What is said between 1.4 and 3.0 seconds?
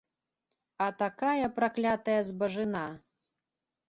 праклятая збажына!